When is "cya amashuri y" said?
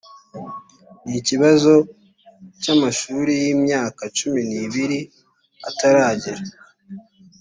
2.61-3.45